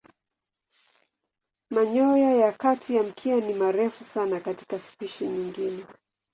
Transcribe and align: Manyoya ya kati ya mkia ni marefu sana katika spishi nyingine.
Manyoya 1.69 2.31
ya 2.35 2.51
kati 2.51 2.95
ya 2.95 3.03
mkia 3.03 3.35
ni 3.35 3.53
marefu 3.53 4.03
sana 4.03 4.39
katika 4.39 4.79
spishi 4.79 5.27
nyingine. 5.27 5.85